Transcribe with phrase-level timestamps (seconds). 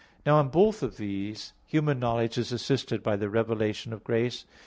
[0.25, 4.45] Now in both of these, human knowledge is assisted by the revelation of grace.